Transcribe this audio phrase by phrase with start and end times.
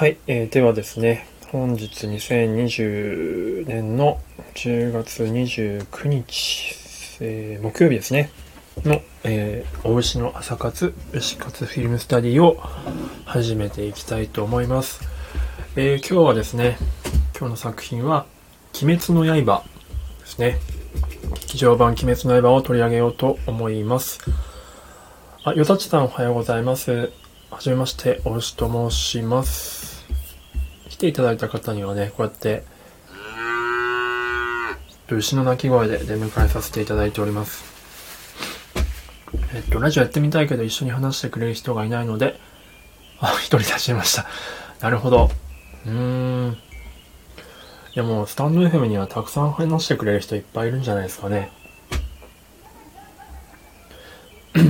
[0.00, 4.18] はい、えー、ではですね、本日2020年の
[4.54, 8.30] 10月29日、えー、木曜日ですね、
[8.82, 12.56] の、えー、お牛の朝活、牛活フィルムスタディを
[13.26, 15.02] 始めていきたいと思います。
[15.76, 16.78] えー、今日はですね、
[17.38, 18.24] 今日の作品は、
[18.82, 19.64] 鬼滅の刃
[20.20, 20.56] ですね。
[21.42, 24.20] 劇場版鬼滅の刃を取り上げようと思います。
[25.44, 27.12] あ、よたちさんおはようございます。
[27.50, 29.79] はじめまして、お牛と申します。
[31.00, 32.62] ていただいた方にはね、こうやって、
[35.08, 37.64] 牛の鳴き声で出迎えさせていただいております。
[39.54, 42.38] えっと、ラジオやってみたいけど一緒に話してくれる人がいないので、
[43.18, 44.26] あ、一人立ちました。
[44.80, 45.30] なるほど。
[45.86, 45.92] うー
[46.50, 46.52] ん。
[46.52, 46.56] い
[47.94, 51.50] やもう、スタンド FM にはたくさん話してくれる人いっぱいいるんじゃないですかね。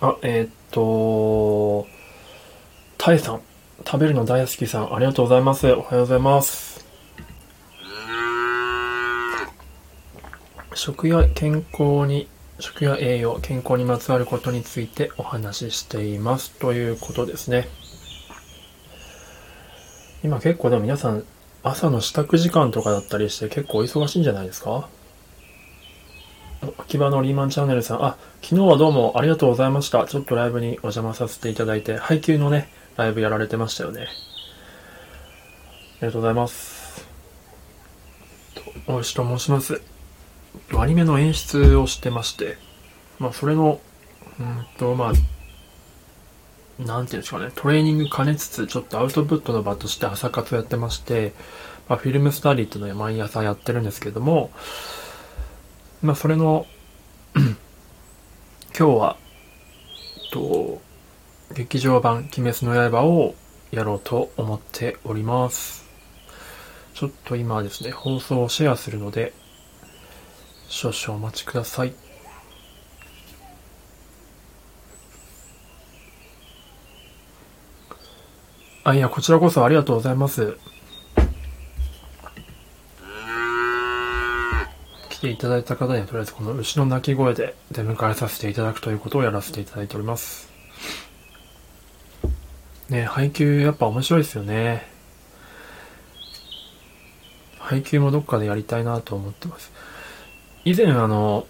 [0.00, 1.86] あ、えー、っと、
[2.98, 3.40] タイさん、
[3.88, 5.68] 食べるの大好きさん、ありがとうございます。
[5.68, 6.84] おはようございます。
[10.74, 12.26] 食や健康に、
[12.58, 16.50] 食や栄養、健康にまつわることについてお話ししています。
[16.58, 17.68] ということですね。
[20.24, 21.22] 今結構でも皆さん、
[21.62, 24.88] 朝の支度時間とかだったりして結構忙しいんじゃないですか？
[26.78, 30.08] 秋葉のリーマンチャンネルさん、あ、昨日はどうもありがとうございました。
[30.08, 34.02] ちょっとライブにお邪魔させていただいて、配給のね、ライブやられてましたよね。
[34.02, 34.06] あ
[36.02, 37.06] りがとうございます。
[38.86, 39.82] おいしと申します。
[40.78, 42.56] アニメの演出をしてまして、
[43.18, 43.80] まあ、それの、
[44.40, 45.12] うんと、まあ、
[46.82, 51.32] なんていうんですかね、トレーニング兼ねつつ、ちょっとアウトプットの場として朝活をやってまして、
[51.88, 54.50] まあ、フィルムスタディっていうのを毎朝やってるんですけども、
[56.02, 56.66] まあ、それの
[57.34, 57.54] 今
[58.74, 59.16] 日は、
[60.32, 60.80] と、
[61.54, 63.34] 劇場版鬼滅の刃を
[63.70, 65.86] やろうと思っております。
[66.94, 69.32] ちょっと今ですね、放送をシェアするので、
[70.68, 71.94] 少々お待ちください。
[78.84, 80.56] あ、いや、こちらこそありがとうございます。
[85.08, 90.55] 来ていただいた方にはとりあえずこの牛の鳴き声で出迎えさせていただくということをやらせていただいております。
[92.96, 94.86] ね、配給やっぱ面白いですよね。
[97.58, 99.70] 配給もどっかでやりたいなと思ってます。
[100.64, 101.46] 以前あの、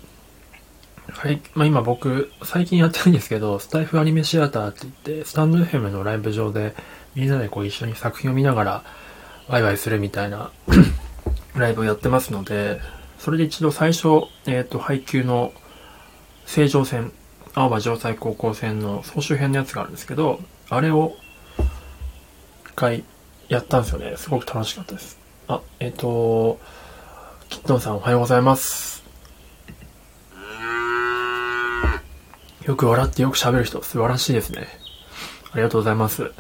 [1.09, 6.75] はい、まあ、今僕、最近やってるんですけど、スタイフアニメシアターって言って、スタンド FM のライブ上で、
[7.15, 8.85] みんなでこう一緒に作品を見ながら、
[9.49, 10.51] ワイワイするみたいな
[11.55, 12.81] ライブをやってますので、
[13.19, 14.09] それで一度最初、
[14.47, 15.53] えっ、ー、と、配給の
[16.45, 17.13] 正常線、
[17.55, 21.15] 青葉城西高校線の総集編のやつがあるんですけど、あれを
[22.77, 23.03] 回
[23.49, 24.17] やったんですよね。
[24.17, 25.19] すごく楽しかったです。
[25.49, 26.61] あ、えっ、ー、と、
[27.49, 29.03] キットンさんおはようございます。
[32.65, 34.69] よく笑ってよく喋る人、素晴らしいですね。
[35.53, 36.31] ありがとうございます。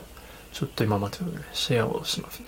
[0.53, 1.49] ちょっと今待ってくださいね。
[1.53, 2.47] シェアをしますね。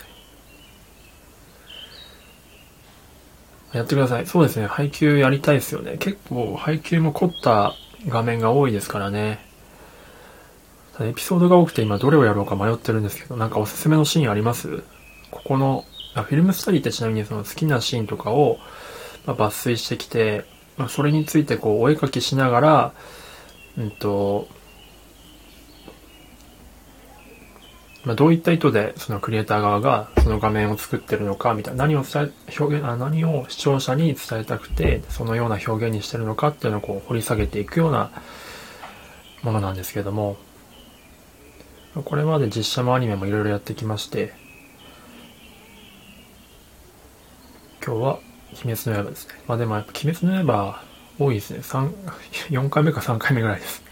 [3.72, 4.26] やってください。
[4.26, 4.66] そうですね。
[4.66, 5.96] 配給やりたいですよね。
[5.98, 7.74] 結構配給も凝った
[8.06, 9.47] 画面が多いですからね。
[11.00, 14.82] エピソードが多くて今どれをやろうか迷ってるんですけど、なんかおすすめのシーンあります？
[15.30, 18.58] ここの、フィルムスタディってちなみにその好きなシーンとかを、
[19.26, 20.44] まあ、抜粋してきて、
[20.76, 22.92] まあ、それについてこうお絵かきしながら、
[23.76, 24.48] うんと、
[28.04, 38.10] まあ、どういった意図でそのクリエイター側がその画面を作ってるのかみたいな何を伝え表現あ何を視聴者に伝えたくてそのような表現にしてるのかっていうのをこう掘り下げていくような
[39.42, 40.38] ものなんですけども
[41.94, 44.32] これまで実写もアニメもいろいろやってきまして
[47.84, 48.18] 今日は
[48.64, 49.34] 鬼滅の刃ですね。
[49.46, 50.82] まあでもやっぱ鬼滅の刃
[51.18, 51.60] 多いですね。
[51.60, 51.90] 3
[52.50, 53.82] 4 回目か3回目ぐらいです。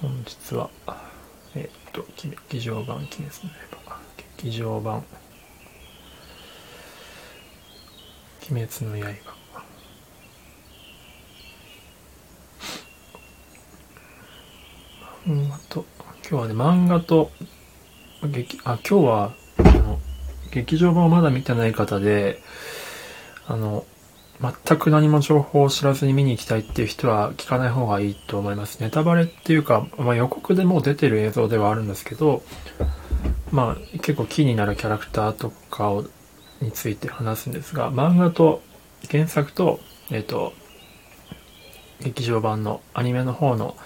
[0.00, 0.70] 本日は、
[1.54, 2.06] えっと、
[2.48, 3.30] 劇場版鬼滅の
[3.84, 4.00] 刃、
[4.38, 5.04] 劇場版。
[8.50, 9.37] 鬼滅の刃。
[15.28, 15.84] 漫画と、
[16.28, 17.30] 今日はね、漫画と、
[18.22, 20.00] 劇、あ、今日は、あの、
[20.50, 22.42] 劇場版をまだ見てない方で、
[23.46, 23.84] あの、
[24.40, 28.80] 全く何も情報を知らずに見に行きたいっていう人は聞かない方がいいと思います。
[28.80, 32.42] ネタバレっていうか、まあ、予告でもう出てる映像ではあるんですけど、
[33.50, 36.04] まあ結構キーになるキャラクターとかを
[36.60, 38.62] について話すんですが、漫画と
[39.10, 39.80] 原作と、
[40.10, 40.54] えっ、ー、と、
[42.00, 43.76] 劇場版のアニメの方の、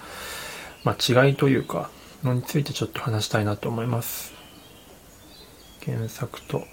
[0.83, 1.89] まあ、違いというか、
[2.23, 4.33] のについてちょっと話したいなと思います。
[5.85, 6.59] 原作と。
[6.59, 6.65] 好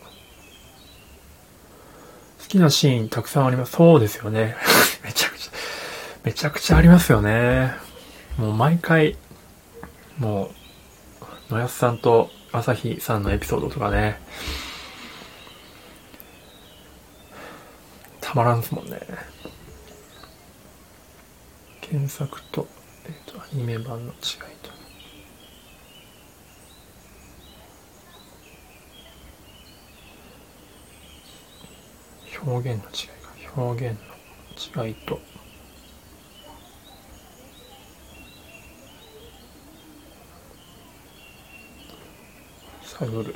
[2.49, 3.73] きなシーンたくさんあります。
[3.73, 4.57] そうですよね。
[5.05, 5.53] めちゃくちゃ、
[6.25, 7.75] めちゃくちゃありますよね。
[8.37, 9.17] もう毎回、
[10.19, 10.53] も
[11.51, 14.21] う、野安さんと朝日さんのエピソードとかね、
[18.21, 19.01] たまらんすもんね。
[21.91, 22.69] 原作と、
[23.11, 24.17] えっ、ー、と、アニメ版の違い
[24.62, 24.71] と。
[32.47, 32.93] 表現の違
[33.43, 33.61] いか。
[33.61, 33.99] 表現
[34.77, 35.19] の違いと。
[42.85, 43.35] 探る。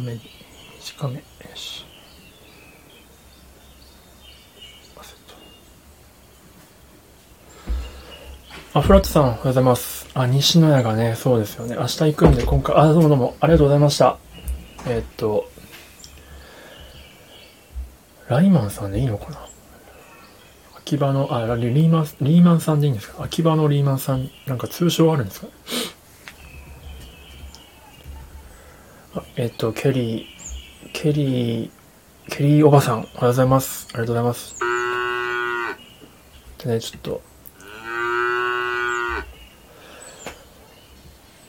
[0.00, 0.20] 短めに
[0.80, 1.16] 短め。
[1.16, 1.22] よ
[1.54, 1.84] し。
[8.72, 10.08] あ、フラットさん、おはようございます。
[10.14, 11.76] あ、西野屋がね、そうですよね。
[11.76, 14.16] 明日行くんで、今回、あ、どうもどうも、ありがとうございました。
[14.86, 15.50] えー、っと、
[18.28, 19.40] ライマンさんでいいのかな？
[20.78, 23.24] 秋葉の、あ、リーマン、リーマンさんでいいんですか？
[23.24, 25.50] 秋葉のリーマンさん、なんか通称あるんですかあ
[29.36, 31.70] えっと、ケリー、ケリー、
[32.28, 33.88] ケリーおばさん、おはようございます。
[33.92, 34.54] ありがとうございます。
[36.58, 37.22] でね、ちょっと、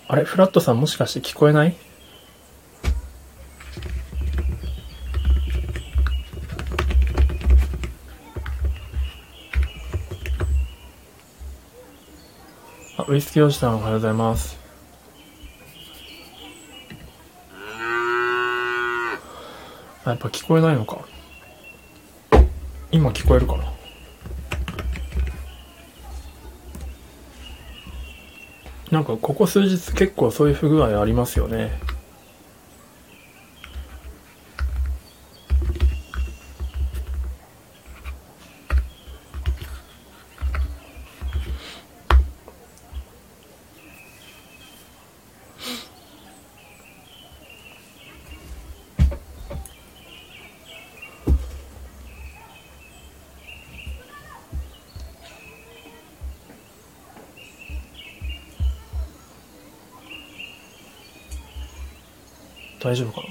[0.07, 0.24] あれ？
[0.24, 1.75] フラットさんもしかして聞こえない？
[12.98, 14.61] あ、ウイスキーおじさんおはようございます。
[20.06, 21.00] やっぱ聞こえないのか。
[22.92, 23.63] 今聞こえるかな
[28.92, 31.71] なんかここ数日結構そういう不具合ありますよね。
[62.91, 63.25] 大丈夫か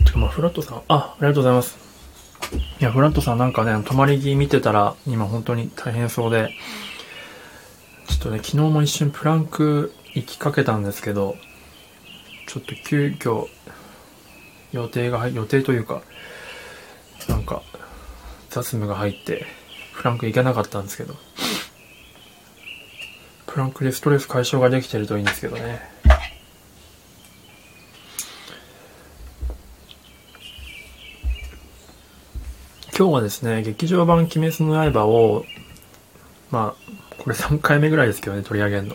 [0.00, 0.04] な？
[0.04, 1.78] てかまあ、フラットさん、あ、ありがとうございます。
[2.80, 6.50] いや、フラットさんなんかね、泊まり着見てたら、今本当に大変そうで、
[8.08, 11.36] ちょっとね、昨日も一瞬プランク行きかけたんですけど、
[12.48, 13.46] ちょっと急遽、
[14.72, 16.02] 予定が、予定というか、
[17.28, 17.62] なんか、
[18.50, 19.46] 雑務が入って、
[19.92, 21.14] フランク行けなかったんですけど、
[23.46, 25.94] プランクでストレス解消ができてるといいんですけどね。
[32.98, 35.44] 今日はですね、劇場版鬼滅の刃を、
[36.50, 38.94] まあ、これ3回目ぐらいですけどね、取り上げるの。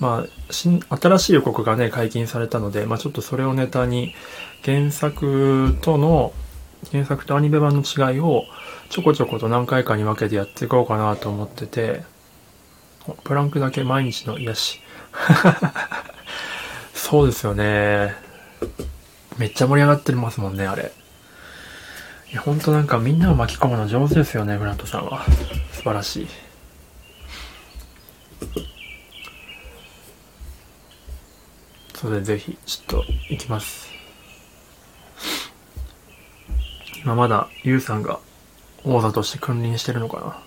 [0.00, 4.12] まあ、新、新しい予告がね、解禁されたので、まあちょっとそれをネタに、
[4.64, 6.32] 原作との、
[6.90, 8.42] 原作とアニメ版の違いを、
[8.90, 12.02] ちょこちょこと何回かに分けてやっていこうかなと思ってて、
[13.22, 14.80] プランクだけ毎日の癒し。
[16.92, 18.16] そうですよね。
[19.38, 20.90] めっちゃ盛り上がってますもんね、あれ。
[22.32, 25.22] いや、ほんとなんかみんなを巻き込むの上手ですよね、フラットさんは。
[25.72, 26.28] 素晴らしい。
[31.94, 33.86] それでぜひ、ちょっと、行きます。
[37.04, 38.18] 今まだ、ゆうさんが
[38.82, 40.38] 王座として君臨してるのかな。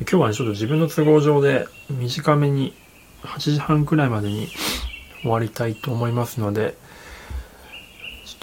[0.00, 2.74] 今日はね、ちょっと自分の都合上で短めに
[3.22, 4.48] 8時半くらいまでに
[5.22, 6.76] 終わりたいと思いますので、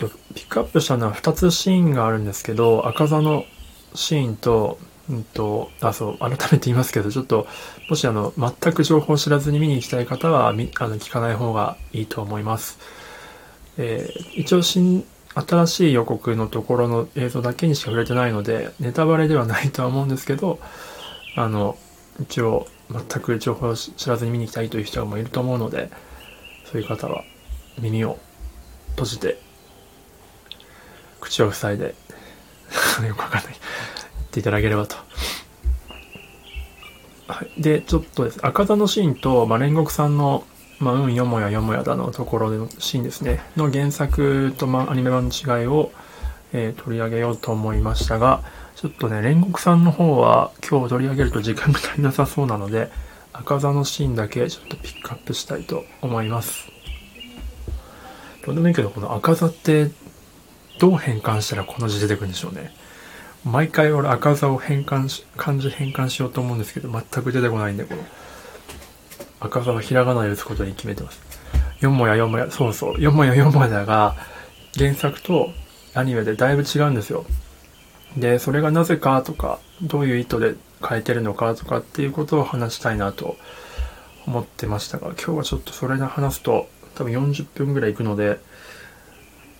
[0.01, 3.46] とピックアップしたのは2つシーンがあるんですけど、赤座の
[3.93, 4.79] シーンと、
[5.10, 7.48] うんと、あ、そう、改めて言いますけど、ちょっと、
[7.89, 12.79] もしあの、全く情報を知らずに見に行きたい方は、あの、聞かない方がいいと思います。
[13.77, 20.60] えー、一応新、新しい予告のところの映像だけにしか触れてないので、ネタバレではないとは思うんですけど、
[21.36, 21.77] あの、
[22.22, 25.89] 一応、全く情報を知らずに見に行きたいという人もいると思うので、
[26.65, 27.24] そういう方は
[27.79, 28.17] 耳を
[28.91, 29.38] 閉じて
[31.22, 31.96] 口を塞いで
[33.08, 34.98] よくわかんない言っていただければと
[37.32, 37.62] はい。
[37.62, 40.44] で、ちょっとです、赤座のシーンと、まあ、煉獄さんの、
[40.80, 45.92] まあ、うん、よもやよもやだのところのシーンですね、の原作と、まあ、アニメ版の違いを、
[46.51, 48.42] えー、取り上げようと思いましたが、
[48.75, 52.92] ちょっとね、煉獄さんの方は今日取り上げると時間が足りなさそうなので、
[53.32, 56.68] 赤座のシーンだけちょっとピックアップしたいと思います。
[58.46, 59.90] どうでもいいけど、この赤座って
[60.82, 62.74] どう変換したらこの字出てくるんでしょうね。
[63.46, 68.02] 毎回俺赤座を変換し、漢字変換しようと思うんですけど、全く出てこないんで、この
[69.40, 71.22] 赤座はひらがなで打つことに決めてます。
[71.82, 74.16] よもやよもや、そうそう、よもやよもやが
[74.76, 75.52] 原作と
[75.94, 77.26] アニメでだいぶ違うんですよ。
[78.18, 83.38] で、それがなぜかとか、どういう意図で変えてるのかとかっていうことを話したいなと
[84.26, 88.40] 思ってましたが、今日はちょっとそれで話すと多分40分ぐらい行くので、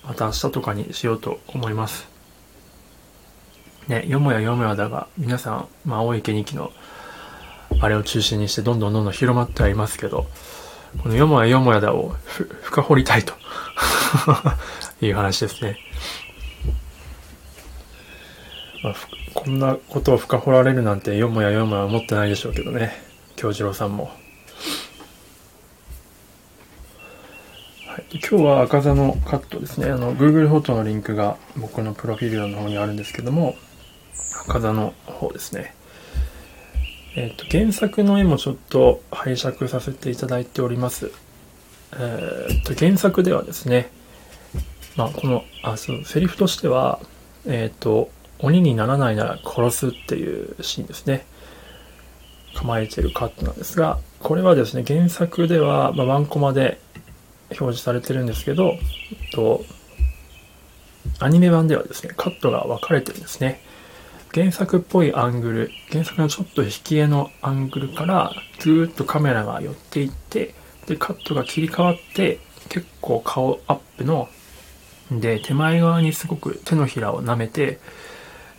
[0.04, 2.08] また明日とかにしようと思います。
[3.88, 6.72] ね、よもやよもやだが、皆さん、まあ、青池2期の
[7.82, 10.28] あれを中心にしてどんどんどんどん広まってはいますけど、
[11.02, 12.16] このよもやよもやだを
[12.62, 13.34] 深掘りたいと
[15.02, 15.78] いう話ですね。
[18.84, 18.96] まあ、
[19.34, 22.92] こんなことを深掘られるなんてよもやよもや思ってないでしょうけどね
[23.36, 24.12] 京次郎さんも、
[27.92, 29.92] はい、今日は赤座のカットですね。
[29.92, 33.56] あの Google フォトのリンクが僕のプロフィールの方にあるんですけども
[34.48, 35.76] 赤座の方ですね。
[37.18, 41.12] えっ、ー、と原作の絵もちょっと拝借させていただいております。
[41.92, 43.92] えっ、ー、と原作ではですね
[44.96, 46.98] まあこのあそうセリフとしては
[47.46, 51.26] えっ、ー、と鬼にならないなら殺すっていうシーンですね。
[52.54, 56.80] 構えてるカットなんですが、これはですね、原作では、まあ、ワンコマで
[57.60, 58.78] 表示されてるんですけど、
[59.34, 59.64] と
[61.20, 63.62] アニメ版ではですね、カットが分かれてるんですね。
[64.34, 70.56] 原作っぽいアングル、原作のちょっと引き絵のアングルから、ずーっとカメラが寄っていって、
[70.88, 72.40] で、カットが切り替わって、
[72.70, 74.30] 結構顔アップの、
[75.12, 77.80] で、手前側にすごく手のひらを舐めて、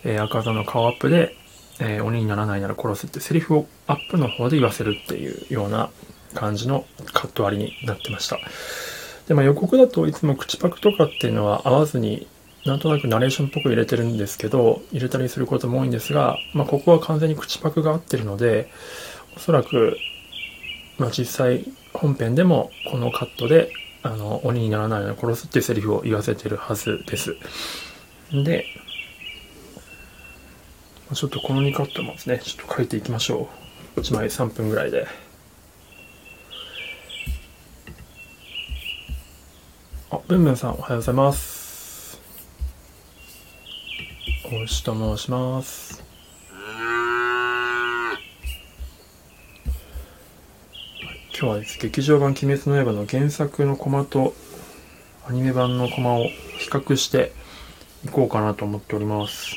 [0.03, 1.35] えー、赤座の顔アップで、
[1.79, 5.89] えー、鬼にならないなら殺すってセリフをアップの方で言わせるっていうような
[6.33, 8.37] 感じのカット割りになってました。
[9.27, 12.27] で、まあ予告だといつも口パクとかっていうのは合わずに、
[12.65, 18.69] なんとなくナレーションっぽく入れてるんですけど、入れたりすることも多いんですが、まあここは完全に口パクが合ってるので、
[19.35, 19.97] おそらく、
[20.97, 23.71] まあ実際本編でもこのカットで、
[24.01, 27.35] あの、鬼にならないなら殺すっていうセリフを言わせてるはずです。
[28.31, 28.65] で、
[31.13, 33.47] ちょっとこの2カットもですね、ちょっと書いていきましょ
[33.97, 33.99] う。
[34.01, 35.07] 1枚3分ぐらいで。
[40.13, 42.21] あ、ブンブンさんおはようございます。
[44.45, 46.03] おしと申します。
[51.31, 54.35] 今日はです、劇場版鬼滅の刃の原作のコマと
[55.27, 56.25] アニメ版のコマを
[56.59, 57.31] 比較して
[58.05, 59.55] いこうかなと思っております。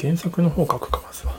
[0.00, 1.33] 原作の方書くかまずは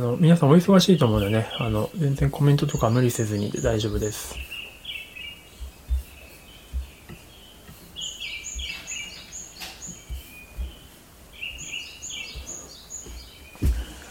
[0.00, 4.34] の皆さんお忙しいと思うのでねあの全然コメントとか無理せずにで大丈夫です。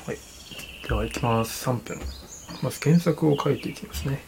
[0.06, 0.18] はい。
[0.88, 1.68] では行きます。
[1.68, 2.00] 3分。
[2.62, 4.22] まず原作を書いていきますね。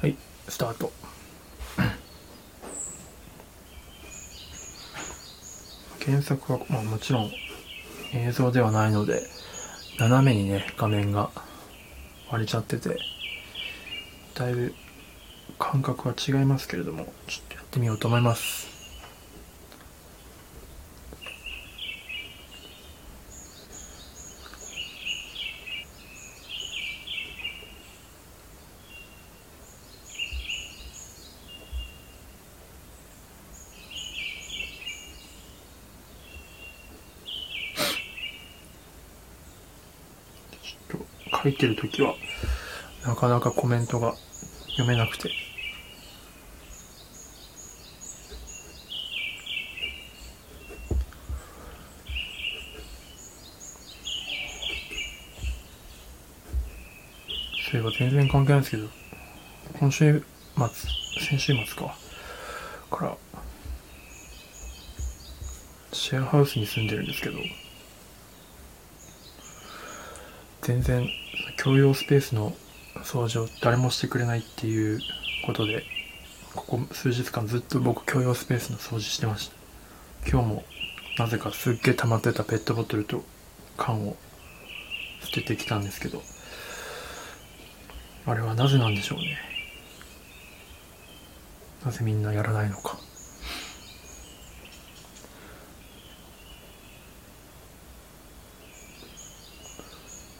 [0.00, 0.16] はい。
[0.48, 0.92] スタート。
[6.04, 7.30] 原作は、まあ、もちろん
[8.12, 9.35] 映像ではないので。
[9.98, 11.30] 斜めにね画面が
[12.30, 12.98] 割れちゃってて
[14.34, 14.74] だいぶ
[15.58, 18.75] 感覚は違いますけれどもちょっとやってみようと思います。
[41.46, 42.16] 書いてる時は
[43.06, 44.16] なかなかコメントが
[44.70, 45.30] 読めなくて。
[57.70, 58.88] そういえば全然関係ないですけど
[59.78, 60.24] 今週
[60.56, 60.68] 末
[61.20, 61.94] 先週末か。
[62.90, 63.16] から
[65.92, 67.38] シェアハウスに住んでるんですけど
[70.62, 71.08] 全然
[71.66, 72.54] 共用スペースの
[72.98, 75.00] 掃除を誰もしてくれないっていう
[75.44, 75.82] ことで
[76.54, 79.56] ここ数日間ずっと僕共用スペースの掃除してました。
[80.30, 80.64] 今日も
[81.18, 83.24] なぜかすっげえ溜まってたペットボトルと
[83.76, 84.14] 缶を
[85.24, 86.22] 捨ててきたんですけど
[88.26, 89.36] あれはなぜなんでしょうね。
[91.84, 92.96] なぜみんなやらないのか。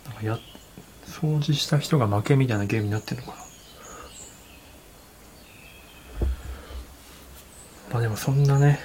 [0.07, 0.39] なんかや
[1.07, 3.45] 掃除した人が負けみたいなゲームになってるのかな。
[7.93, 8.81] まあでもそんなね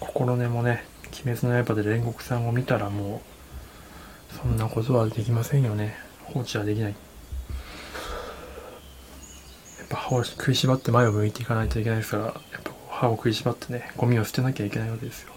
[0.00, 0.84] 心根もね
[1.24, 3.22] 「鬼滅の刃」で煉獄さんを見たらも
[4.32, 5.96] うそんなことはできませんよね。
[6.24, 6.94] 放置はできない。
[9.78, 15.32] やっぱ歯を食いしばって前を向いていかないといけないですからやっぱ歯を食いしばってねゴミを捨てなきゃいけないわけですよ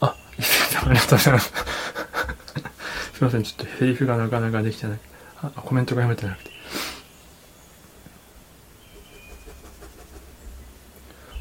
[0.00, 0.42] あ、伊
[1.16, 1.90] 勢さんありがとうございます。
[3.20, 4.98] いません、ちょっとヘリフがなかなかできてない。
[5.42, 6.50] あ、コメントが読めてなくて。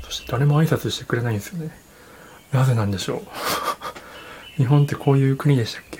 [0.02, 1.72] そして誰も挨拶してくれないんですよね。
[2.52, 3.22] なぜなんでしょう。
[4.58, 6.00] 日本ってこういう国でしたっけ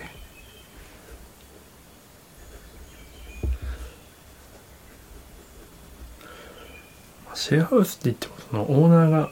[7.36, 9.32] シェアハウスって言ってもそのオーナーが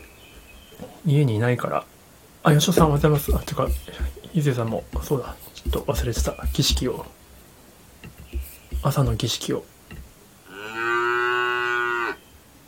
[1.06, 1.86] 家にいないから
[2.44, 3.36] あ吉尾さんおはようございます。
[3.36, 3.68] あてか
[4.34, 5.36] 伊勢さんもそうだ。
[5.54, 6.36] ちょっと忘れてた。
[6.54, 7.06] 儀式を。
[8.84, 9.66] 朝の儀式を。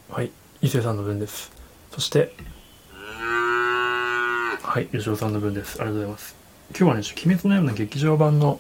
[0.10, 0.32] はい。
[0.62, 1.52] 伊勢さんの分です。
[1.92, 2.34] そして
[4.64, 4.88] はい。
[4.88, 5.82] 吉尾さんの分です。
[5.82, 6.36] ありがとうございます。
[6.72, 8.60] 今日はね「鬼滅の刃」の劇場版の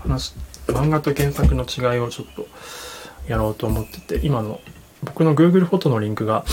[0.00, 0.34] 話
[0.66, 2.46] 漫画と原作の違いをちょっと
[3.28, 4.60] やろうと思ってて今の
[5.04, 6.44] 僕の Google フォトのリンクが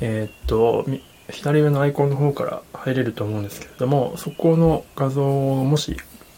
[0.00, 0.84] えー、っと
[1.30, 5.24] 左上のアイコンの方から入れると思うんですけれどもそこの画像
[5.60, 5.96] をもし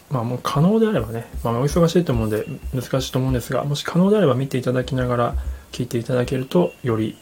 [0.09, 5.35] まあもう可能であればね、まあ、お忙しいと思うんで難しいと思うんですがもし可能であれば見ていただきながら
[5.71, 7.17] 聞いていただけるとより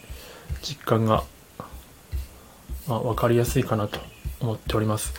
[0.62, 1.24] 実感が、
[2.88, 4.00] まあ、分かりやすいかなと
[4.39, 5.13] 思っております。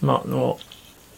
[0.00, 0.58] まあ、あの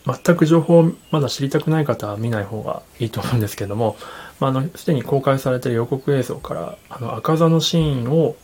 [0.06, 3.96] 全く情報をまだ知りたくない方は見ない方がいいと思うんですけども、
[4.40, 8.34] まあ、あのすでに公開されている予告映像からあの赤座のシーンを、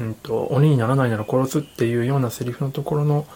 [0.00, 3.26] うんと、鬼にならないなら殺すっていうようなセリフのところの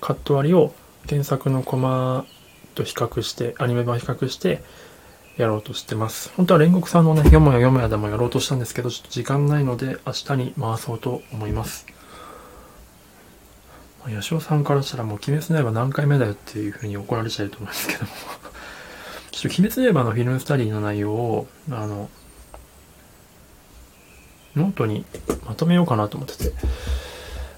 [0.00, 0.74] カット割りを
[1.08, 2.24] 原作のコマ
[2.74, 4.62] と比較してアニメ版比較して
[5.36, 6.32] やろうとしてます。
[6.36, 11.86] 本当は煉獄さんのねよもやよもやでもやろうとしたんですけどちょっと時間ないので明日に回そうと思います。
[14.06, 18.08] 吉尾さんからしたらもう鬼滅の刃何回目だよっていうふうに怒られちゃうと思うんですけども。
[19.30, 22.08] ちょっと鬼滅の刃のフィルムスタディの内容を、あの、
[24.56, 25.04] ノートに
[25.46, 26.52] まとめようかなと思ってて、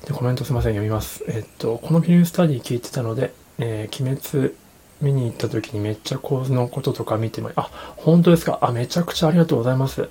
[0.07, 1.25] で、コメントすいません、読みます。
[1.29, 4.55] えっと、このフィルムスタディ聞いてたので、えー、鬼滅
[5.01, 8.59] 見に行った時にめっちゃ構図のこととか見ても、あ、本当ですか？
[8.63, 10.09] あ、めちゃくちゃありがとうございます。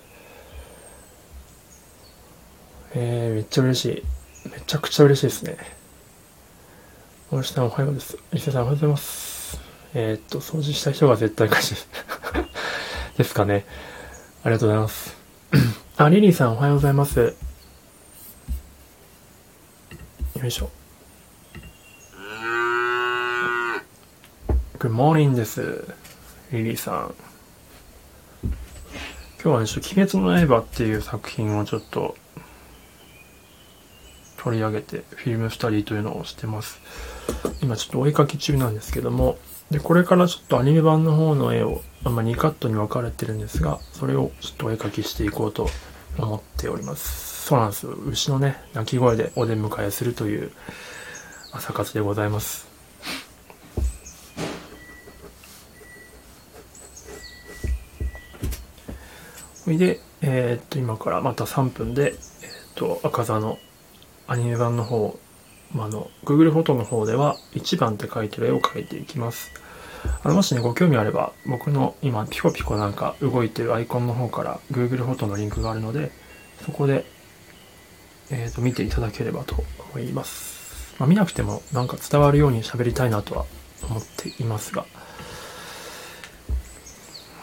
[2.94, 4.50] えー、めっちゃ嬉しい。
[4.50, 5.58] めちゃくちゃ嬉しいですね。
[7.32, 8.18] 大石さんおはようです。
[8.32, 9.60] 伊勢さんおはようございます。
[9.94, 11.88] えー、っと、掃除した人が絶対勝ち
[13.18, 13.66] ですかね。
[14.44, 15.85] ありがとうございます。
[15.98, 17.22] あ、リリーさんおはようございます。
[17.22, 17.32] よ
[20.46, 20.70] いしょ。
[24.78, 25.88] Good morning です。
[26.52, 27.16] リリーさん。
[28.44, 28.52] 今
[29.44, 32.18] 日はね、ちょっと鬼滅の刃っていう作品をちょっと
[34.36, 36.82] 取り上げてフィルムスタディというのをしてます。
[37.62, 39.38] 今ちょっとお絵描き中なんですけども、
[39.72, 45.68] で、これからちょっとアニメ版の方の絵を、まあ、2カットに分かれてるんですが、それをちょっとお絵描きしていこうと
[46.18, 47.46] 思っております。
[47.48, 47.94] そうなんですよ。
[47.94, 50.52] 牛のね、鳴き声でお出迎えするという
[51.52, 52.68] 朝活でございます。
[59.66, 62.20] ほいで、えー、っと、今からまた3分で、えー、っ
[62.76, 63.58] と、赤座の
[64.28, 65.25] アニメ版の方、ま
[65.84, 69.52] あ、の、Google フォトの方では1番って書いてる絵を描いていきます。
[70.24, 76.12] あの、もしね、ご興味あれば、僕の今、ピコピコなんか動いてるアイコンの方から Google フォトのリンクがあるので、
[76.66, 77.06] そこで、
[78.32, 80.96] えっ、ー、と、見ていただければと思います。
[80.98, 83.46] まあ、見なくてもなんか伝わるように喋りたいなとは
[83.90, 84.86] 思っていますが。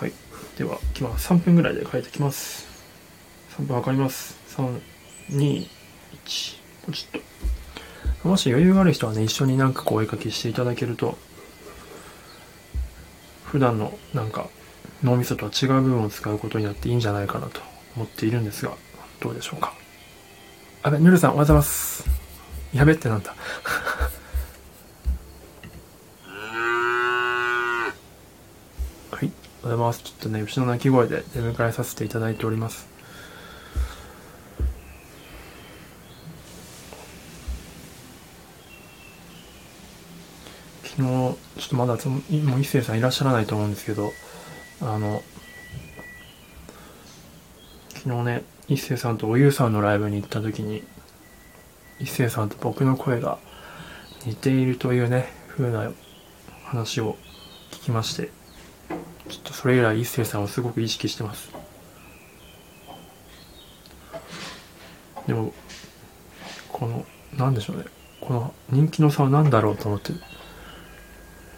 [0.01, 0.13] はい。
[0.57, 1.33] では、いきます。
[1.33, 2.67] 3分ぐらいで書いてきます。
[3.59, 4.37] 3分わかります。
[4.57, 4.81] 3、
[5.31, 5.69] 2、
[6.25, 6.63] 1。
[6.87, 7.52] ポチッと。
[8.25, 11.19] もし余裕がある人はね、一緒になんかこうお絵かきしていただけると、
[13.45, 14.47] 普段のなんか
[15.03, 17.61] 脳みそとは違う部分を使うことになっていいんじゃないかなと
[17.97, 18.73] 思っているんですが、
[19.21, 19.75] どうでしょうか？
[20.85, 22.05] あべ、ぬるさんおはようございます。
[22.73, 23.35] やべってなんだ。
[29.11, 29.33] はい、おはよう
[29.63, 30.03] ございます。
[30.03, 32.91] ちょっとね、牛の鳴き声で出迎えさせていただいております。
[40.85, 42.17] 昨日、ちょっとまだも
[42.57, 44.13] う一星さんいらっしゃらないと思うんですけど、
[44.81, 45.23] あの、
[47.91, 50.83] 昨日ね、一星さんとおゆうさんのライブに行った時に、
[52.01, 53.39] 一星さんと僕の声が
[54.27, 55.91] 似ているというね、風な
[56.65, 57.17] 話を
[57.71, 58.31] 聞きまして、
[59.29, 61.51] ちょっとそれ以来一星さんをすごく意識してます。
[65.27, 65.53] でも、
[66.69, 67.85] この、なんでしょうね。
[68.21, 70.13] この人気の差は何だろうと思って、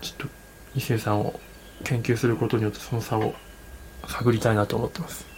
[0.05, 0.35] ちょっと
[0.77, 1.41] 異性さんを
[1.83, 3.35] 研究することによってその差を
[4.07, 5.34] 探りたいなと思ってます。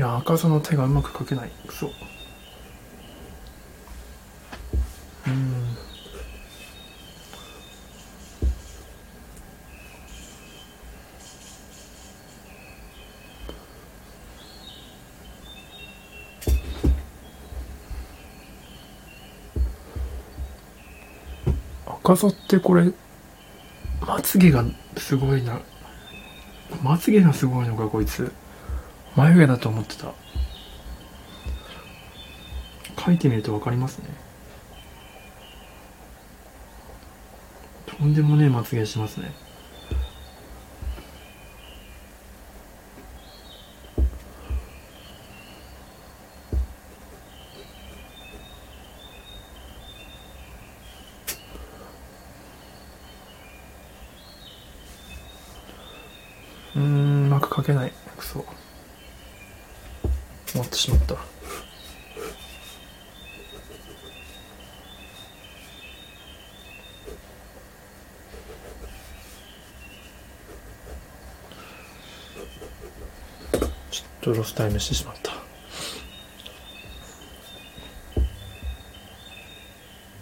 [0.00, 1.50] いや赤座の手がうまく描けない。
[1.66, 1.92] クソ
[5.26, 5.76] うん。
[22.02, 22.90] 赤座ってこれ
[24.00, 24.64] まつげが
[24.96, 25.60] すごいな。
[26.82, 28.32] まつげがすごいのかこいつ
[29.16, 30.12] 眉毛だと思ってた。
[33.04, 34.30] 書いてみると分かりますね。
[38.00, 39.30] とんでもねえまつげしますね
[56.74, 58.44] うんうまく書けないクソ
[60.46, 61.16] 終わってしまった
[73.90, 75.32] ちょっとロスタイムしてしまった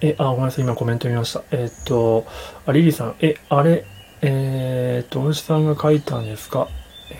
[0.00, 1.42] え、あ、ごめんなさい、今コメント見ました。
[1.50, 2.24] えー、っと、
[2.66, 3.84] あ、リリーさん、え、あれ、
[4.22, 6.68] えー、っと、おじさんが書いたんですか？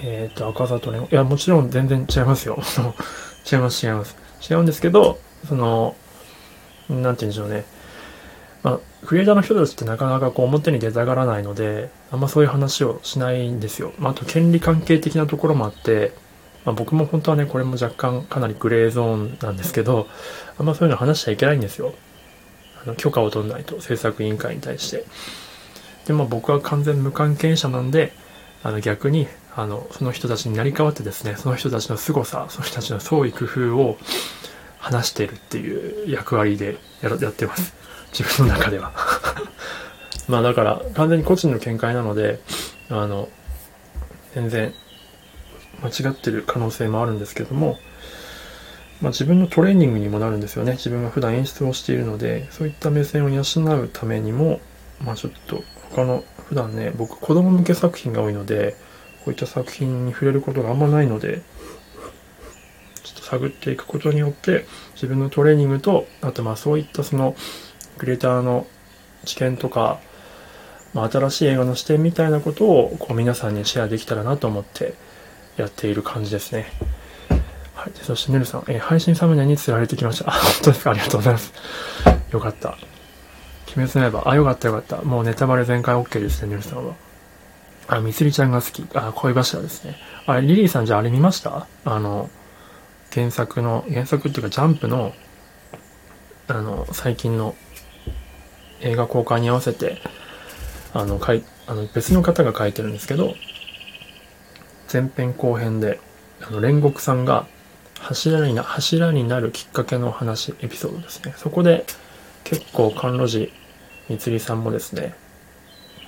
[0.01, 1.09] えっ、と、赤座とレモン。
[1.11, 2.57] いや、もちろん全然違いますよ。
[3.51, 4.17] 違います、違います。
[4.49, 5.97] 違うんですけど、その、
[6.89, 7.65] なんて言うんでしょうね。
[8.63, 13.93] まあ、クリエイターの人たちってなかなかこう表に出たがらないので、あんまそういう話をしないんですよ。
[13.99, 16.13] まあ、あと権利関係的なところもあって、
[16.65, 20.09] まあ、僕も本当はね、これも若干かなりグレーゾーンなんですけど、
[20.59, 21.95] あんまそういうの話しちゃいけないんですよ。
[22.83, 25.05] あの許可を取んないと、制作委員会に対して。
[26.07, 28.13] で、まあ僕は完全無関係者なんで、
[28.63, 33.97] あの逆にあのその人たちになり変わってですねその人たちの凄さその人たちの創意工夫を
[34.79, 37.75] 話してるっていう役割でややってます
[38.13, 38.93] 自分の中では
[40.29, 42.41] まあだから完全に個人の見解なので
[42.89, 43.29] あの
[44.35, 44.75] 全然
[45.83, 47.79] 間違ってる可能性もあるんですけども、
[49.01, 50.73] まあ、自分のトレーニングにもなるんですよね。
[50.73, 54.61] 自分が普段演出をしているのでそういった目線を養うためにも
[55.05, 58.75] まあちょっと他の普段ね、僕子供向け作品が多いので、
[59.25, 61.43] こういった作品に触れることがあんまないので、
[63.03, 64.65] ちょっと探っていくことによって、
[64.95, 67.37] 自分のトレーニングと、あとまあそういったその、
[67.99, 68.67] クリエイターの
[69.27, 70.01] 知見とか、
[70.95, 74.95] まあ、新しい映画の視点みたいなことをこう皆さんにシェアできたらなと思って
[75.59, 76.73] やっている感じですね。
[77.75, 77.93] はい。
[77.95, 80.31] そしてねるさん、えー、配信サムネに釣られてきました。
[80.31, 81.53] あ、本当ですかありがとうございます。
[82.31, 82.79] よかった。
[83.77, 84.31] 鬼滅の刃。
[84.31, 85.03] あ、よかったよかった。
[85.03, 86.95] もうネタバレ全開 OK ですね、ニュルさんは。
[87.87, 88.85] あ、みつりちゃんが好き。
[88.95, 89.97] あ、恋柱ですね。
[90.27, 91.67] あれ、リリーさんじゃああれ見ました？
[91.85, 92.29] あの、
[93.13, 95.15] 原作の、原作っていうかジャンプの、
[96.49, 97.55] あの、最近の
[98.81, 100.03] 映画公開に合わせて、
[100.93, 103.35] あの、かい、あの、別の方が書いてるんですけど、
[104.91, 106.01] 前編後編で、
[106.41, 107.47] あの、煉獄さんが
[107.99, 111.35] 柱にな、柱になるきっかけの話、エピソードですね。
[111.37, 111.85] そこで、
[112.45, 113.53] 結構甘露寺
[114.09, 115.15] 三つりさんもですね、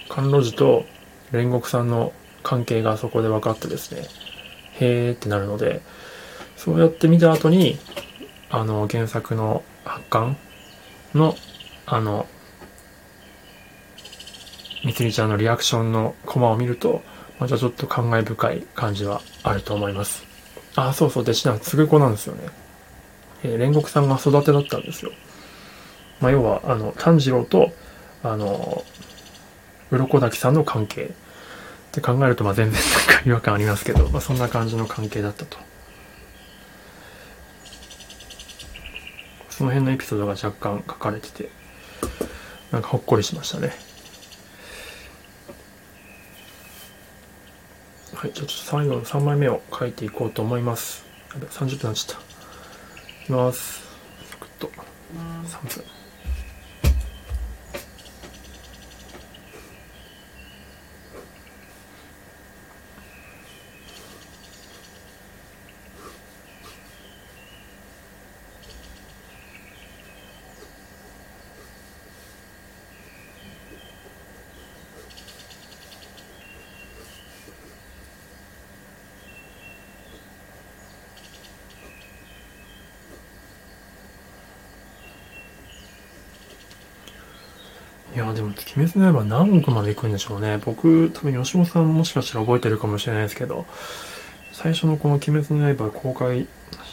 [0.09, 0.85] 甘露寺と
[1.33, 2.13] 煉獄さんの
[2.43, 4.07] 関係がそこで分かってですね、
[4.81, 5.83] へーってなるので、
[6.57, 7.79] そうやって見た後に、
[8.51, 10.37] あの、原作の発刊
[11.15, 11.37] の、
[11.87, 12.27] あの、
[14.85, 17.03] みつりちゃんのリアクションのコマを見ると、
[17.41, 20.25] またちょっと感慨深い感じはあると思います。
[20.77, 22.49] あ、そうそう、弟子なんつぐ子なんですよね。
[23.43, 25.11] えー、煉獄さんが育てだったんですよ。
[26.21, 27.73] まあ、要は、あの、炭治郎と、
[28.23, 28.85] あの、
[29.91, 31.07] 鱗滝さんの関係っ
[31.93, 35.57] て考えると、まあ、全然なんか違和感ありますけど、まあ、そんな感じの関係だったと。
[39.49, 41.51] その辺のエピソードが若干書かれてて、
[42.71, 43.73] なんかほっこりしましたね。
[48.21, 51.07] はい、じゃあちょっと最後の3枚目を書いていこうと思います。
[51.33, 52.23] やべ、30分になっちゃった。
[53.23, 53.83] いきます。
[54.31, 54.71] サクッと。
[55.47, 56.00] 3分。
[88.77, 90.59] 鬼滅の刃何億まで行くんでしょうね。
[90.65, 93.67] 僕、多分吉本さんもしかしたら覚えてるかもしれないですけど、
[94.53, 96.47] 最初のこの鬼滅の刃公開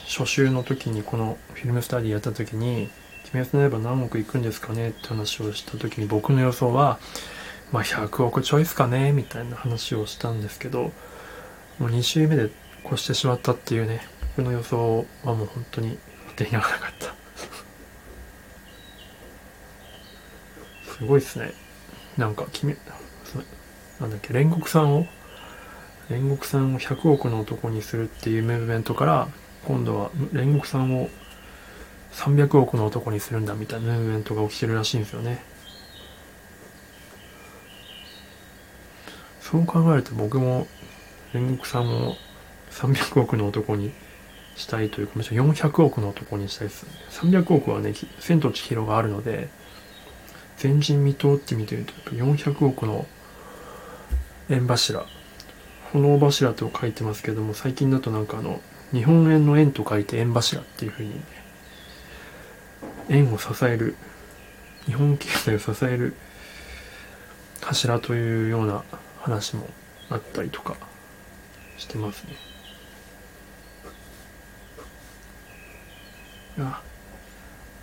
[0.08, 2.90] 初週の時にこのフィルムスタディやった時に、
[3.34, 6.98] 鬼滅の刃何億行くんですかねって話をした時に僕の予想は、
[7.72, 10.92] まあ100億ちょいっすかねみたいな話をしたんですけど、
[11.78, 12.50] もう2週目で
[12.86, 14.02] 越してしまったっていうね、
[14.36, 17.14] 僕の予想はもう本当に当てにならなかった。
[20.94, 21.52] すごいっすね。
[22.18, 22.76] なんか、決め、
[24.00, 25.08] なんだっけ、煉獄さんを、
[26.10, 29.28] 煉獄さんを100億の男にするっていうムーブメントから、
[29.66, 31.10] 今度は煉獄さんを
[32.14, 35.44] 300億の男にするんだみたいなムーブメントが起きてるらしいんですよね。
[39.42, 40.68] そう考えると僕も
[41.34, 42.16] 煉獄さんを
[42.72, 43.94] 300億の男に
[44.56, 46.90] したいというか、むしろ400億の男にしたいですね。
[47.12, 49.50] 300億はね、千と千尋があるので、
[50.62, 53.08] 前人未到って見てると、400億の
[54.50, 55.06] 円柱、
[55.94, 61.22] 炎柱と書いてますけども、最近だとなんかあの、日本円の円と書いて円柱っていうふうに、ね
[63.10, 63.96] 円を支える、
[64.86, 66.14] 日本経済を支える
[67.62, 68.84] 柱というような
[69.20, 69.68] 話も
[70.10, 70.76] あったりとか
[71.78, 72.34] してますね。
[76.60, 76.82] あ、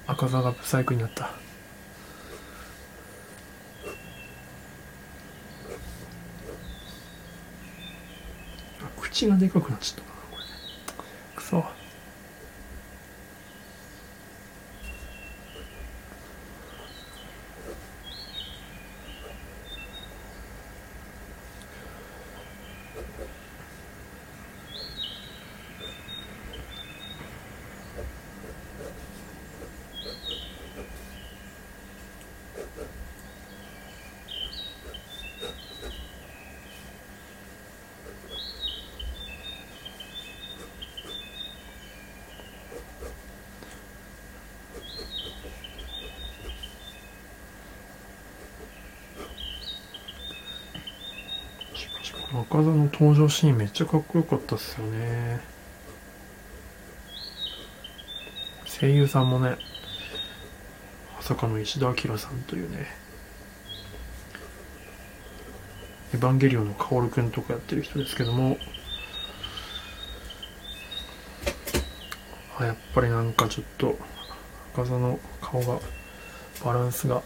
[0.06, 1.43] 赤座がブサイクになった。
[9.14, 11.64] 口がでかくなっちゃったなこれくそ
[52.54, 55.40] 赤座の登場シーンめっちゃかっこよかったっすよね。
[58.64, 59.56] 声優さんもね
[61.16, 62.86] まさかの石田明さんというね。
[66.14, 68.56] エヴァンゲリオンの薫くんとかやってる人ですけども。
[72.60, 73.98] あやっぱりなんかちょっと
[74.74, 75.80] 赤座の顔が
[76.64, 77.20] バランスが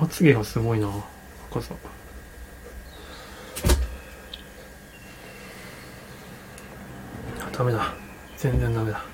[0.00, 0.88] まつげがすごいな
[1.50, 1.74] 赤さ。
[7.52, 7.92] ダメだ。
[8.36, 9.04] 全然ダメだ。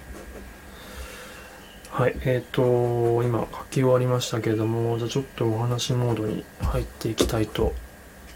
[1.91, 7.73] はいえっ、ー、と今書き終わりましたけれどもじゃあちょっとお話モードに入っていきたいと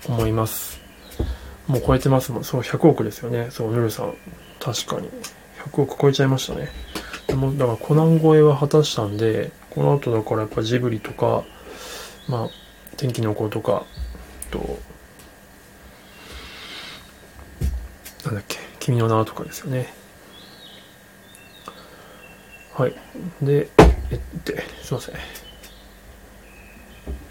[0.08, 0.80] 思います。
[1.66, 2.44] もう超えてますもん。
[2.44, 3.48] そう100億ですよね。
[3.50, 4.14] そうルルさん。
[4.58, 5.10] 確かに。
[5.70, 6.68] 100億超えちゃいましたね。
[7.26, 11.44] でもだからコナン超えは果たしたんでこの後だからやっぱジブリとか
[12.28, 12.48] まあ、
[12.96, 13.84] 天気の子とか、
[14.50, 14.78] と、
[18.24, 19.92] なんだっけ、君の名とかですよね。
[22.74, 22.94] はい。
[23.42, 23.68] で、
[24.10, 25.14] えって、すいません。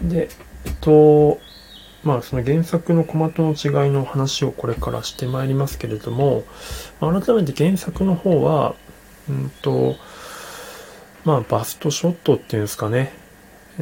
[0.08, 0.28] で、
[0.66, 1.40] えっと、
[2.02, 6.44] まあその原作のコマとの違いの話をこれからしてまいりますけれども、
[7.00, 8.74] 改めて原作の方は、
[9.28, 9.96] うんと、
[11.24, 13.27] まあバストショットっていうんですかね。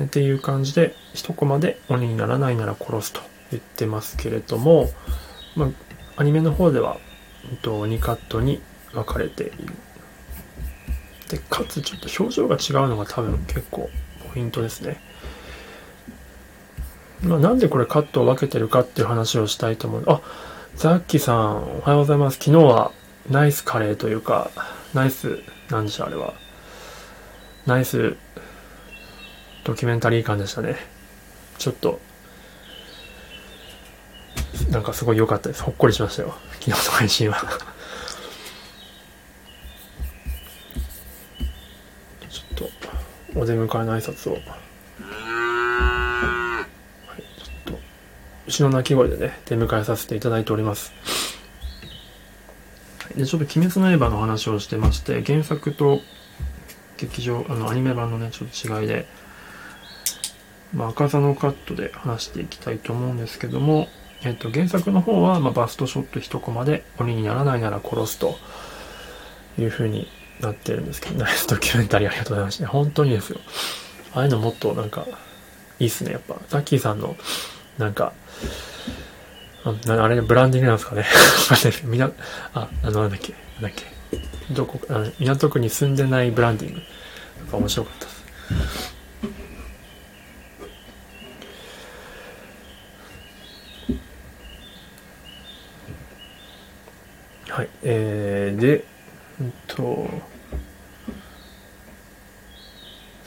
[0.04, 4.90] っていう感じで、一コマで鬼にならないなら殺すと言ってますけれども、
[5.54, 5.68] まあ、
[6.16, 6.98] アニメの方では、
[7.50, 8.60] うんと、2カットに
[8.92, 9.52] 分かれている。
[11.28, 13.90] で、かつちょっと表情が違うのが多分結構
[14.32, 15.00] ポイントですね。
[17.22, 20.04] まあ、なんでこれカットを分けてるかっていう話をしたいと思う。
[20.06, 20.20] あ、
[20.76, 22.38] ザッキーさん、おはようございます。
[22.38, 22.92] 昨日は
[23.30, 24.50] ナイスカレーというか、
[24.92, 26.34] ナイス、なんでしょう、あれは。
[27.66, 28.16] ナイス
[29.66, 30.76] ドキュメンタリー感でしたね。
[31.58, 32.00] ちょっと、
[34.70, 35.62] なんかすごい良かったです。
[35.64, 36.36] ほっこりしましたよ。
[36.60, 37.36] 昨日の配信は。
[42.28, 42.70] ちょっ
[43.34, 44.34] と、お出迎えの挨拶を。
[44.34, 44.38] は
[47.18, 47.80] い、ちょっと、
[48.46, 50.92] 牛の鳴き声でね、出迎えさせていただいております。
[53.16, 56.02] で、ちょっと鬼滅の刃の話をしてまして、原作と
[56.98, 59.25] 劇場、あの、アニメ版のね、ちょっと違いで、
[60.76, 63.88] まあ、赤座のカットで話していきたいと思うんですけども、
[64.24, 68.36] えっと、原作の方は、まあ、バストショット一コマで鬼にならないなら殺すと
[69.58, 70.06] いう風に
[70.40, 72.68] なってるんですけど、ナイスドキュメンタリーありがとうございました。
[72.68, 73.40] 本当にですよ。
[74.12, 75.06] ああいうのもっとなんか、
[75.78, 76.36] いいっすね、やっぱ。
[76.48, 77.16] ザッキーさんの、
[77.78, 78.12] なんか、
[79.64, 81.06] ああれ、ブランディングなんですかね。
[82.54, 83.96] あ、あの、なんだっけ、なんだっけ。
[84.52, 86.80] どこ、あの港区に住んでないブランディング。
[87.40, 88.96] なんか面白かったです。
[97.56, 98.84] はい、えー、で、
[99.40, 100.08] うんと、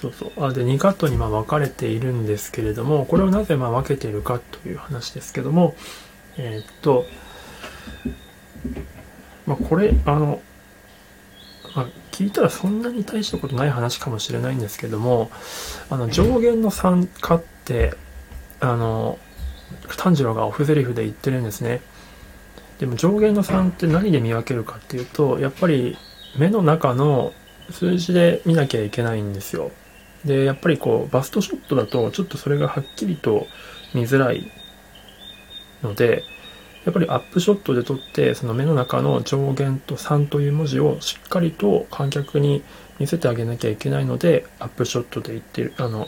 [0.01, 0.43] そうそう。
[0.43, 5.75] あ、で、2カットにまあ分かれているんですけれども、これをなぜまあ分けているかという話ですけども、
[6.37, 7.05] えーっと、
[9.45, 10.41] まあこれ、あの、
[11.73, 15.31] まあ、聞いたらそんなに大したことない話かもしれないんですけども、
[15.89, 17.93] あの、上限の3化って、
[18.59, 19.19] あの、
[19.95, 21.79] 炭治郎がオフゼリフで言ってるんですね。
[22.79, 25.97] でも上限の3って何で見分けるかっていうとやっぱり
[26.37, 27.33] 目の中の
[27.71, 29.71] 数字で見なきゃいけないんですよ。
[30.25, 33.47] でやっぱりこうバストショットだとちょっとそれがはっきりと
[33.93, 34.51] 見づらい
[35.81, 36.23] ので
[36.85, 42.63] やっぱりアップショットで撮ってその目の中の上限と3という文字をしっかりと観客に
[42.99, 46.07] 見せてあげなきゃいけないのでアップショットで言ってるあの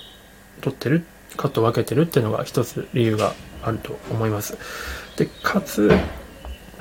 [0.61, 1.05] 撮ってる
[1.37, 4.57] カット分けてるっていうのが一つ理由があると思います。
[5.17, 5.91] でかつ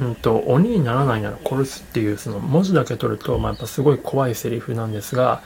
[0.01, 5.43] うんと、鬼にならないなら殺すっていうその文字だけ取ると、まあ、やっぱすごい怖いセリフなんですが、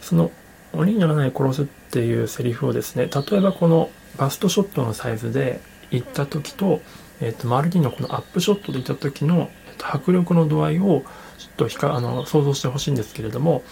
[0.00, 0.30] その
[0.72, 6.82] 鬼にならない殺すっていうセリフをですね、例えばこのバストショットのサイズで行った時と、
[7.20, 11.04] えっ、と、周りのこのアップショットで行った時の、えっと、迫力の度合いを
[11.38, 13.62] ちょっとひかあの想像してほしいんですけれども、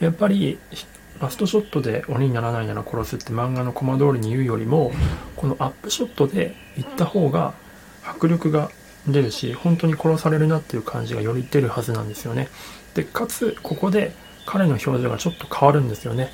[0.00, 0.58] やっぱり
[1.20, 4.92] バストショットで鬼にならないなら殺すって漫画のコマ通りに言うよりも、
[5.36, 7.54] このアップショットで行った方が
[8.04, 8.70] 迫力が
[9.08, 12.48] 出るし本当に殺されるなっていう感じがより出るはずなんですよね。
[12.94, 14.12] でかつここで
[14.46, 16.30] 彼の表情がちょっと変わるんですよね、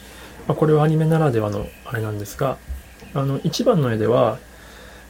[0.46, 2.58] まあ、これはアニメならではのあれなんですが
[3.14, 4.38] あの1番の絵では、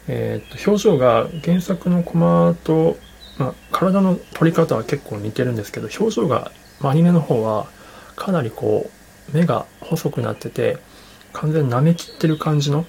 [0.09, 2.97] えーっと表情が原作のコマと、
[3.39, 7.67] まあ、体の撮り方は結構似てるんですけど表情が、まあアニメの方は
[8.17, 8.91] かなりこ
[9.33, 10.79] う目が細くなってて
[11.33, 12.87] 完全に舐めきってる感じの、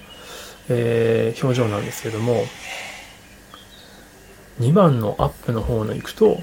[0.68, 2.44] えー表情なんですけども
[4.60, 6.40] 2番のアップの方の行くと、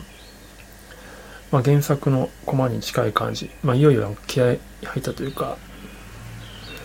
[1.51, 4.57] まあ、原作のコマに近い感じ、まあ、いよいよ気合入
[4.99, 5.57] ったというか、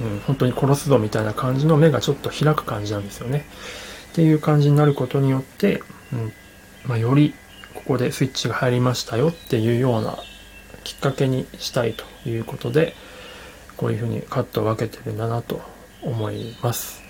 [0.01, 3.45] うん、本当に殺すぞみたいな感じの目がちょっと開く感じなんですよね。
[4.13, 5.83] っていう感じになることによって、
[6.13, 6.33] うん
[6.85, 7.35] まあ、より
[7.75, 10.19] ここでスイッチが入りましたよっていうような
[10.85, 12.95] きっかけにしたいということで、
[13.77, 15.61] こういうふうにカットを分けてるんだなと
[16.03, 17.06] 思います。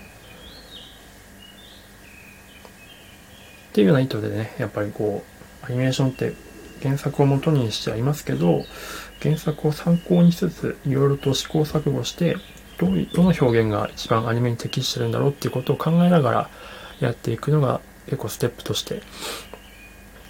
[3.77, 5.23] っていうような意図でね、やっぱりこ
[5.61, 6.33] う、アニメーションって
[6.81, 8.65] 原作を元にしてはいますけど、
[9.21, 12.37] 原作を参考にしつつ、いろいろと試行錯誤して、
[12.79, 16.49] どういう、どの表現が一番アニメに適してるんだろうっていうことを考えながら
[16.99, 19.03] やっていくのが結構ステップとして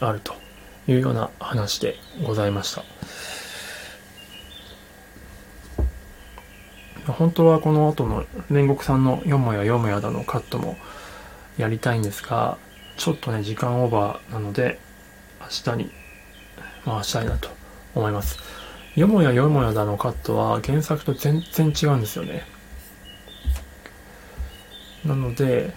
[0.02, 0.36] あると
[0.90, 1.96] いうような話で
[2.26, 2.76] ございまし
[7.06, 7.14] た。
[7.14, 10.76] 本当はこの後の煉獄さんのよもやよもやだのカットも
[11.58, 12.58] やりたいんですが、
[12.98, 14.80] ちょっとね、時間オーバーなので、
[15.40, 15.92] 明日に
[16.84, 17.50] 回したいなと
[17.96, 18.40] 思います。
[18.96, 22.44] よもやよもやだのカットは原作と全然違うんですよね。
[25.06, 25.74] なので、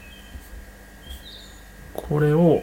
[1.95, 2.63] これを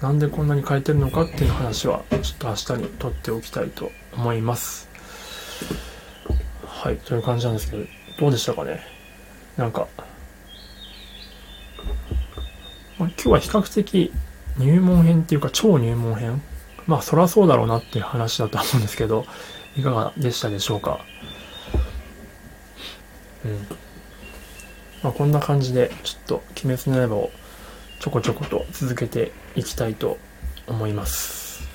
[0.00, 4.88] なんでこんなに変えてるのかっていう話はちょっと明日にとっておきたいと思います。
[6.64, 7.84] はい、という感じなんですけど、
[8.20, 8.80] どうでしたかね？
[9.56, 9.88] なんか、
[12.98, 14.12] まあ、今日は比較的
[14.58, 16.42] 入門編っていうか超入門編
[16.86, 19.26] まあそらそうだろうなっていう話だと思うんですけど、
[19.76, 21.00] いかがでしたでしょうか？
[23.44, 23.66] うん。
[25.02, 27.30] まあこんな感じで、ちょっと鬼滅の刃を
[27.98, 30.18] ちょこちょこと続けていきたいと
[30.68, 31.68] 思います。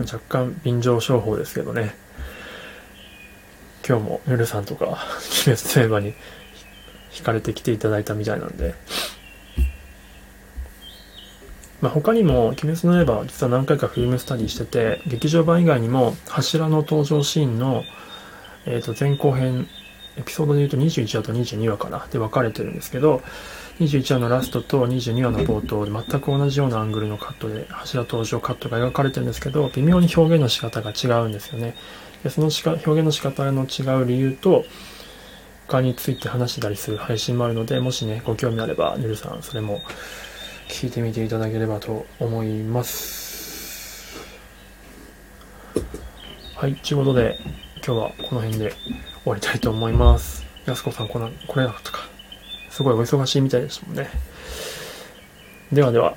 [0.00, 1.94] 若干便乗商法ですけどね。
[3.86, 4.86] 今日もぬるさんとか、
[5.46, 6.14] 鬼滅の刃に
[7.12, 8.74] 惹かれてきていただいたみたいなんで、
[11.84, 17.84] まあ、他にも「鬼滅の刃」実は何回かフィルムスタディしてて劇場版以外にも柱の登場シーンの、
[18.64, 19.68] えー、と前後編
[20.16, 23.20] エピソードで言うと21話と22話かなで分かれてるんですけど
[23.80, 31.74] 21話のラストと22話の冒頭で全く同じようなアングルのカットで柱登場カットが描かれてるんですけど微妙に表現の仕方が違うんですよね。
[32.22, 34.64] でそのしか表現の仕方の違う理由と
[35.68, 39.82] 他について話したりする配信もあるのでもしねご興味あればねるさんそれも
[40.68, 44.18] 聞いてみていただければと思います。
[46.56, 47.38] はい、ということで、
[47.86, 50.44] 今日はこの辺で終わりたいと思います。
[50.66, 51.98] やすこさん、この、これなかったか。
[52.70, 54.08] すごいお忙しいみたいでしたもんね。
[55.72, 56.16] ではでは、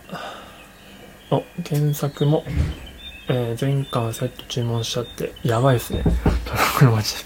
[1.31, 2.45] お、検索も、
[3.27, 6.03] えー、全巻セット注文しちゃって、やばいっすね。
[6.03, 6.09] ト
[6.51, 7.25] ラックの街。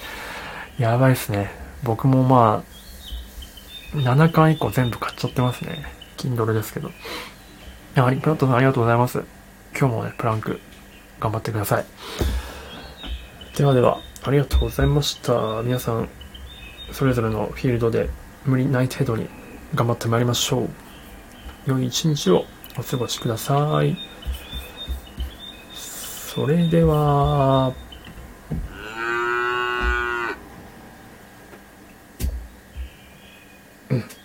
[0.79, 1.51] やばいっすね。
[1.83, 2.63] 僕もま
[3.93, 6.00] あ、7巻以降全部買っちゃってますね。
[6.21, 6.91] Kindle ですけど。
[7.95, 9.23] やはり、プラットさんありがとうございます。
[9.77, 10.59] 今日もね、プランク、
[11.19, 11.85] 頑張ってください。
[13.57, 15.61] ではでは、ありがとうございました。
[15.63, 16.09] 皆さん、
[16.91, 18.09] それぞれのフィールドで
[18.45, 19.27] 無理ない程度に
[19.75, 20.69] 頑張ってまいりましょう。
[21.65, 22.45] 良い一日を
[22.77, 23.97] お過ごしください。
[25.73, 27.73] それでは、
[33.89, 34.20] うん。